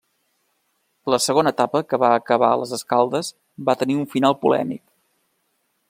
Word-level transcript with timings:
La 1.13 1.19
segona 1.25 1.51
etapa 1.57 1.81
que 1.93 1.99
va 2.05 2.09
acabar 2.21 2.49
a 2.55 2.59
Les 2.63 2.73
Escaldes 2.79 3.31
va 3.69 3.77
tenir 3.83 3.99
un 4.01 4.09
final 4.15 4.39
polèmic. 4.47 4.85